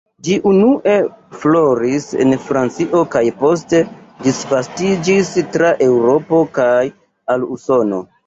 [0.25, 0.93] Ĝi unue
[1.41, 3.81] floris en Francio kaj poste
[4.29, 6.83] disvastiĝis tra Eŭropo kaj
[7.35, 8.01] al Usono.